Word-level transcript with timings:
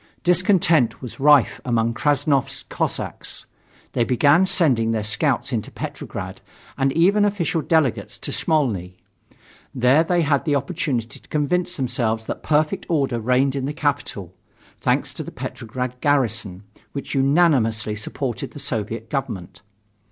Discontent 0.23 0.99
was 1.03 1.19
rife 1.19 1.61
among 1.63 1.93
Krassnov's 1.93 2.63
Cossacks. 2.69 3.45
They 3.93 4.03
began 4.03 4.47
sending 4.47 4.89
their 4.93 5.03
scouts 5.03 5.53
into 5.53 5.69
Petrograd 5.69 6.41
and 6.75 6.91
even 6.93 7.23
official 7.23 7.61
delegates 7.61 8.17
to 8.17 8.31
Smolny. 8.31 8.97
There 9.75 10.03
they 10.03 10.23
had 10.23 10.43
the 10.43 10.55
opportunity 10.55 11.19
to 11.19 11.29
convince 11.29 11.77
themselves 11.77 12.23
that 12.23 12.41
perfect 12.41 12.87
order 12.89 13.19
reigned 13.19 13.55
in 13.55 13.65
the 13.65 13.73
capital, 13.73 14.33
thanks 14.75 15.13
to 15.13 15.21
the 15.23 15.29
Petrograd 15.29 16.01
garrison, 16.01 16.63
which 16.93 17.13
unanimously 17.13 17.95
supported 17.95 18.53
the 18.53 18.59
Soviet 18.59 19.07
government. 19.07 19.61